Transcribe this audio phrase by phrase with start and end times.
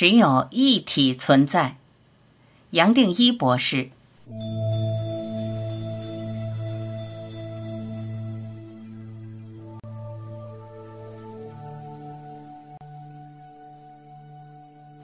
[0.00, 1.76] 只有一体存在。
[2.70, 3.90] 杨定一博士。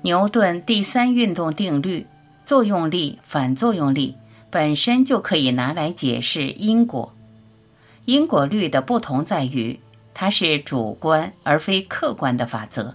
[0.01, 2.07] 牛顿第三运动定律：
[2.47, 4.17] 作用力、反作用力
[4.49, 7.13] 本身就可以拿来解释因果。
[8.07, 9.79] 因果律的不同在于，
[10.15, 12.95] 它是主观而非客观的法则。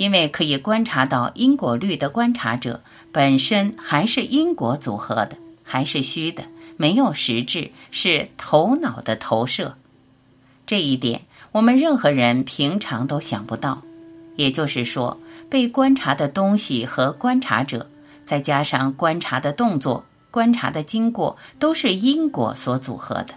[0.00, 6.42] 因为可以观察到因果律的观察者本身还是因果组合的，还是虚的，
[6.78, 9.76] 没有实质，是头脑的投射。
[10.66, 11.20] 这一点
[11.52, 13.82] 我们任何人平常都想不到。
[14.36, 17.86] 也就是说，被观察的东西和观察者，
[18.24, 23.34] 再加上观察的动作、观察的经过，都是因果所组合的。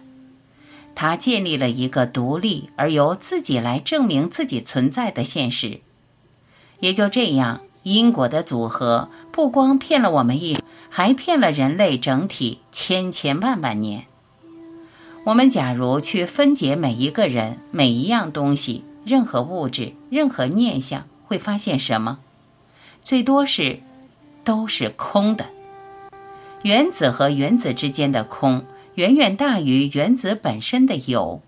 [0.95, 5.82] 他建立了一个独立而由自己来证明自己存在的现实。
[6.84, 10.58] 也就这样，因果的组合不光骗了我们一，
[10.90, 14.03] 还骗了人类整体千千万万年。
[15.23, 22.20] 我们假如去分解每一个人、每一样东西、任何物质、任何念想，会发现什么？
[23.02, 23.80] 最多是，
[24.44, 25.45] 都是空的。
[26.64, 28.61] 原子和原子之间的空，
[28.95, 31.42] 远远大于原子本身的有，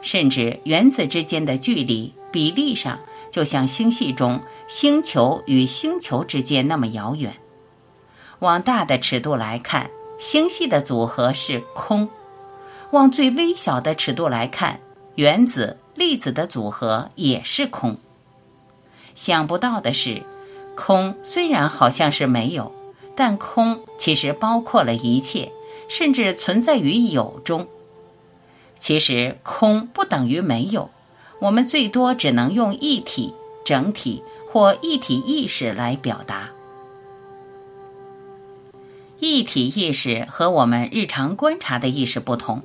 [0.00, 2.96] 甚至原子之间的距离比例上。
[3.30, 7.34] 就像星系中星球与星球之间那么遥远。
[8.40, 12.06] 往大的尺度来看，星系的组合是空；
[12.90, 14.78] 往最微小的尺度来看，
[15.14, 17.96] 原子粒子的组合也是空。
[19.14, 20.22] 想不到的是，
[20.74, 22.70] 空虽然好像是没有，
[23.14, 25.50] 但空其实包括了一切，
[25.88, 27.66] 甚至存在于有中。
[28.78, 30.90] 其实空不等于没有。
[31.38, 33.34] 我们最多只能用一体、
[33.64, 36.50] 整体或一体意识来表达。
[39.18, 42.62] 一体意识和我们日常观察的意识不同，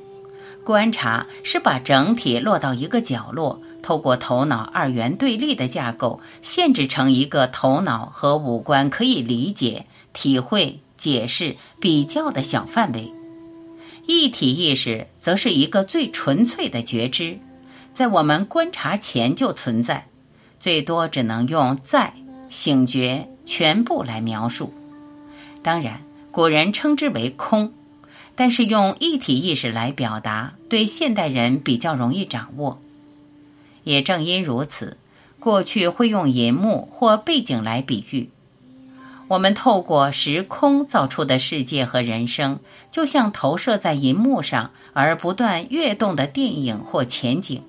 [0.64, 13.12] 观察是把整体落到一个角落，透过头脑二元对立的架构，限制成一个头脑和五官可以理解、体会、解释、比较的小范围。
[14.08, 17.40] 一体意识则是一个最纯粹的觉知。
[17.94, 20.08] 在我们观察前就存在，
[20.60, 22.14] 最多只能用在
[22.50, 24.74] 醒觉全部来描述。
[25.62, 27.74] 当然，古人称之为空，
[28.34, 32.82] 但是用一体意识来表达，对现代人比较容易掌握。
[33.84, 34.98] 也正因如此，
[35.40, 38.30] 过去会用银幕或背景来比喻。
[39.28, 42.60] 我们透过时空造出的世界和人生，
[42.90, 47.62] 就像投射在银幕上而不断跃动的电影或前景。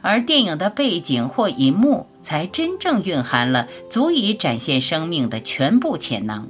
[0.00, 6.48] 而电影的背景或银幕，才真正蕴含了足以展现生命的全部潜能。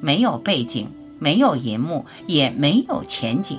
[0.00, 3.58] 没有背景，没有银幕，也没有前景。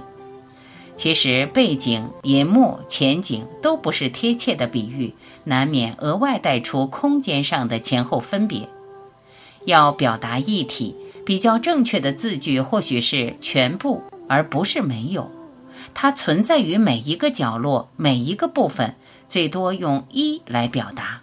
[0.96, 8.68] 其实，背景、银幕、前景都不是贴切的比喻，难免额外带出空间上的前后分别。
[9.66, 15.30] 要表达一体，比较正确的字句或许是全部，而不是没有。
[15.94, 18.96] 它存在于每一个角落，每一个部分，
[19.28, 21.22] 最多用一来表达。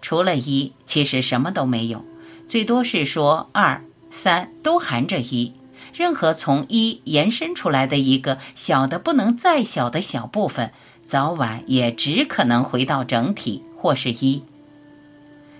[0.00, 2.04] 除了一，其实什么都没有，
[2.48, 5.52] 最多是说二、三都含着一。
[5.94, 10.72] 任何从一延伸出来的一个小的不能再小的小部分，
[11.04, 14.42] 早晚也只可能回到整体或是一。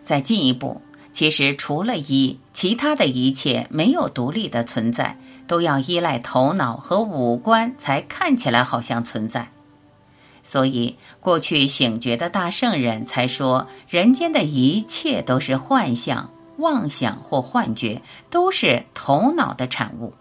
[0.05, 0.81] 再进一步，
[1.12, 5.19] 其实除了一，其他的一切没有独立的存在。
[5.47, 9.50] 都要依赖头脑和五官才看起来好像存在，
[10.42, 20.14] 所以过去醒觉的大圣人才说，人间的一切都是幻象、妄想或幻觉，都是头脑的产物。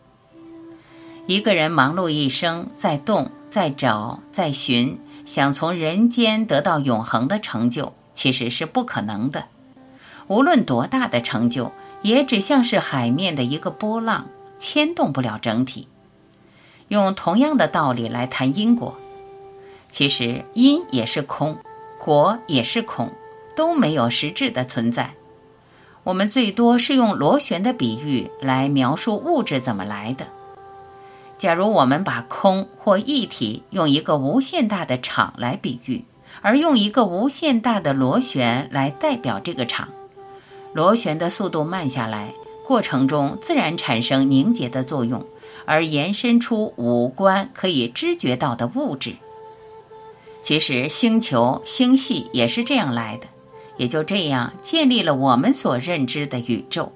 [1.27, 9.45] 一个人忙碌一生，在动、在找、在寻，想从人间得到永恒的成就，其实是不可能的。
[10.27, 14.25] 无论多大的成就，也只像是海面的一个波浪。
[14.61, 15.87] 牵动不了整体。
[16.89, 18.95] 用同样的道理来谈因果，
[19.89, 21.57] 其实因也是空，
[21.99, 23.09] 果也是空，
[23.55, 25.11] 都没有实质的存在。
[26.03, 30.27] 我们最多是用螺旋的比喻来描述物质怎么来的。
[31.37, 36.03] 假如我们把空或一体用一个无限大的场来比喻，
[36.41, 39.87] 而用一个无限大的螺旋来代表这个场，
[40.73, 42.33] 螺旋的速度慢下来。
[42.65, 45.25] 过程中自然产生凝结的作用，
[45.65, 49.15] 而延伸出五官可以知觉到的物质。
[50.41, 53.27] 其实星球、星系也是这样来的，
[53.77, 56.91] 也就这样建立了我们所认知的宇宙。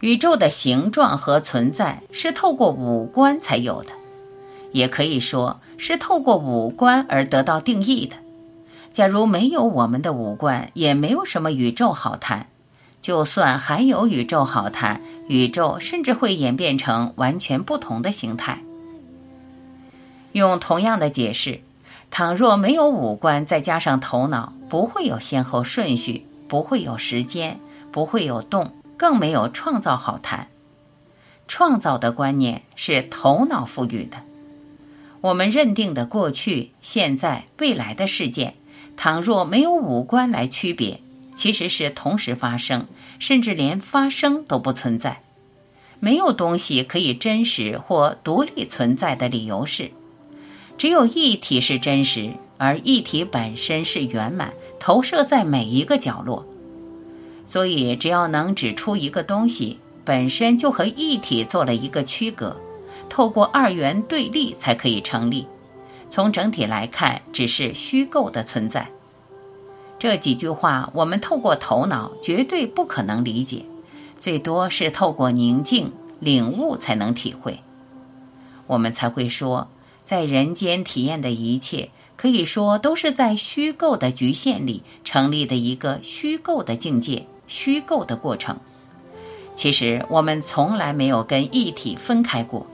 [0.00, 3.92] 宇宙的形状和存在是透过五官才有的，
[4.72, 8.16] 也可以说是透过五官而得到定义的。
[8.92, 12.48] 假如没有我们的五官，也没有什么宇宙好谈。
[13.02, 18.62] 就算还有宇宙好谈，宇宙甚至会演变成完全不同的形态。
[20.32, 21.60] 用同样的解释，
[22.10, 27.60] 倘若没有五官，再加上头脑，不会有先后顺序，不会有时间，
[27.90, 28.72] 不会有动。
[28.94, 30.46] 更没有创造好谈，
[31.48, 34.18] 创造的观念是头脑赋予的。
[35.20, 38.54] 我们认定的过去、现在、未来的事件，
[38.96, 41.01] 倘若没有五官来区别，
[41.34, 42.86] 其实是同时发生，
[43.18, 45.22] 甚至连发生都不存在。
[46.00, 49.90] 没有东西可以真实或独立存在的理由是，
[50.76, 56.44] 只有一体是真实，而一体本身是圆满，投射在每一个角落。
[57.44, 62.56] 所以，只要能指出一个东西本身就和一体做了一个区隔，
[63.08, 65.46] 透过二元对立才可以成立。
[66.08, 68.86] 从整体来看，只是虚构的存在。
[70.02, 73.64] 这几句话，我们透过头脑绝对不可能理解，
[74.18, 77.60] 最多是透过宁静领悟才能体会。
[78.66, 79.68] 我们才会说，
[80.02, 87.24] 在人间体验的一切，可以说都是在虚构的局限里成立的一个虚构的境界。
[87.46, 88.58] 虚构的过程，
[89.54, 92.66] 其实我们从来没有跟一体分开过。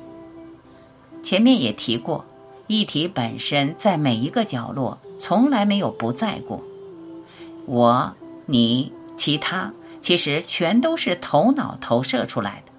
[1.23, 2.25] 前面也提过，
[2.69, 6.63] 一体本身在每一个角落，从来没有不在过。
[7.69, 8.13] 我、
[8.47, 12.73] 你、其他，其实全都是头脑投射出来的。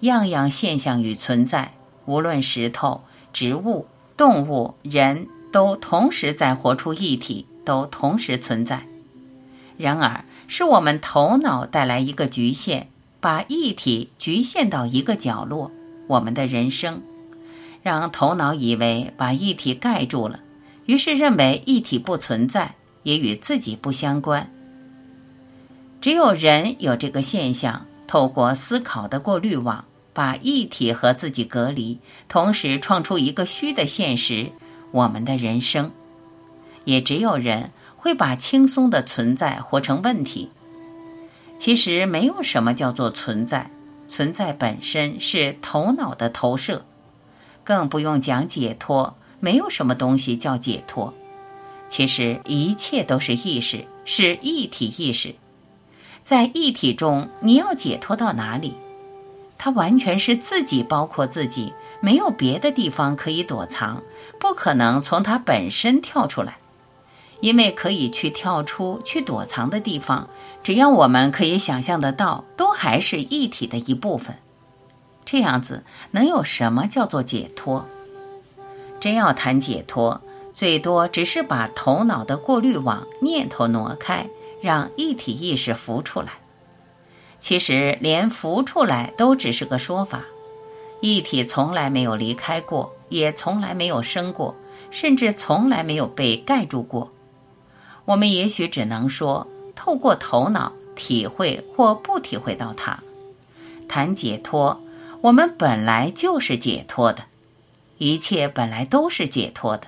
[0.00, 1.72] 样样现象与存在，
[2.04, 3.00] 无论石头、
[3.32, 3.86] 植物、
[4.16, 8.84] 动物、人都同时在活出一体，都同时存在。
[9.78, 10.24] 然而。
[10.52, 12.88] 是我们头脑带来一个局限，
[13.20, 15.70] 把一体局限到一个角落。
[16.08, 17.00] 我们的人生，
[17.84, 20.40] 让头脑以为把一体盖住了，
[20.86, 24.50] 于是认为一体不存在，也与自己不相关。
[26.00, 31.98] 只有人有这个现象，透过思考的过滤网，把一体和自己隔离，
[32.28, 34.50] 同时创出一个虚的现实——
[34.92, 35.90] 我们的人生。
[36.84, 37.70] 也只有人。
[38.02, 40.48] 会把轻松的存在活成问题。
[41.58, 43.70] 其实没有什么叫做存在，
[44.08, 46.82] 存在本身是头脑的投射，
[47.62, 49.14] 更不用讲解脱。
[49.38, 51.12] 没有什么东西叫解脱，
[51.90, 55.34] 其实一切都是意识，是一体意识。
[56.22, 58.74] 在一体中，你要解脱到哪里？
[59.58, 64.00] 它完全是自己包括自己，没有别的地方可以躲藏，
[64.38, 66.56] 不可能从它本身跳出来。
[67.40, 70.28] 因为可以去跳出、去躲藏的地方，
[70.62, 74.36] 只要我们可以想象得到，都还是一体的一部分。
[75.24, 77.86] 这样子能有什么叫做解脱？
[79.00, 80.20] 真要谈解脱，
[80.52, 84.26] 最多只是把头脑的过滤网念头挪开，
[84.60, 86.32] 让一体意识浮出来。
[87.38, 90.24] 其实连浮出来都只是个说法，
[91.00, 94.54] 一体从来没有离开过，也从来没有生过，
[94.90, 97.10] 甚至从来没有被盖住过。
[98.04, 103.00] 我们也许只能说，透过头脑体会或不体会到它。
[103.88, 104.78] 谈解脱，
[105.22, 107.24] 我们本来就是解脱的，
[107.98, 109.86] 一切本来都是解脱的。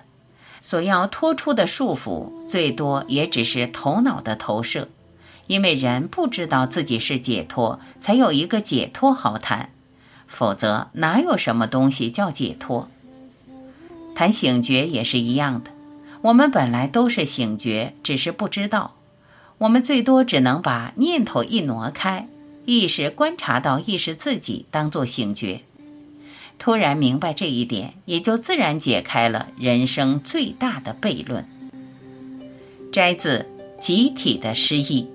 [0.62, 4.88] 所要脱出的束缚，最多也只是头脑的投射。
[5.48, 9.68] 因为人不知道自己是解脱，才有一个解脱好谈。
[10.26, 12.88] 否则，哪有什么东西叫解脱？
[14.14, 15.70] 谈醒觉也是一样的。
[16.22, 18.94] 我们本来都是醒觉，只是不知道。
[19.58, 22.26] 我们最多只能把念头一挪开，
[22.64, 25.60] 意识观察到意识自己，当做醒觉。
[26.58, 31.44] 突然明白这一点，也就自然解开了人生最大的悖论。
[32.92, 33.46] 摘自
[33.80, 35.08] 《集体的失意》。